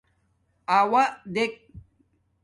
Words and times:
اݸا 0.77 1.03
دیکھ 1.33 1.57